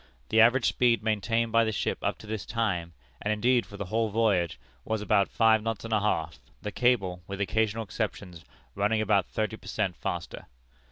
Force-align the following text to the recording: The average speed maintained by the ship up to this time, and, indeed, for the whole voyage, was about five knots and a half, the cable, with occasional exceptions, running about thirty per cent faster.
The 0.29 0.41
average 0.41 0.65
speed 0.65 1.03
maintained 1.03 1.51
by 1.51 1.63
the 1.63 1.71
ship 1.71 1.99
up 2.01 2.17
to 2.17 2.25
this 2.25 2.43
time, 2.43 2.93
and, 3.21 3.31
indeed, 3.31 3.67
for 3.67 3.77
the 3.77 3.85
whole 3.85 4.09
voyage, 4.09 4.59
was 4.83 4.99
about 4.99 5.29
five 5.29 5.61
knots 5.61 5.83
and 5.85 5.93
a 5.93 5.99
half, 5.99 6.39
the 6.59 6.71
cable, 6.71 7.21
with 7.27 7.39
occasional 7.39 7.83
exceptions, 7.83 8.43
running 8.73 8.99
about 9.01 9.27
thirty 9.27 9.57
per 9.57 9.67
cent 9.67 9.95
faster. 9.95 10.47